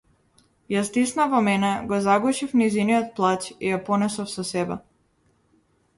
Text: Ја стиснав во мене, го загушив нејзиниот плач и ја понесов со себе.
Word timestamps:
Ја 0.75 0.79
стиснав 0.87 1.29
во 1.33 1.41
мене, 1.49 1.69
го 1.91 1.99
загушив 2.07 2.57
нејзиниот 2.63 3.13
плач 3.19 3.49
и 3.53 3.73
ја 3.73 3.81
понесов 3.91 4.35
со 4.37 4.51
себе. 4.53 4.83